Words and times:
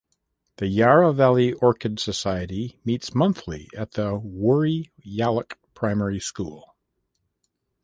The 0.55 0.65
Yarra 0.67 1.13
Valley 1.13 1.53
Orchid 1.53 1.99
Society 1.99 2.79
meets 2.83 3.13
monthly 3.13 3.69
at 3.77 3.91
the 3.91 4.19
Woori 4.19 4.89
Yallock 5.05 5.57
Primary 5.75 6.19
School. 6.19 6.75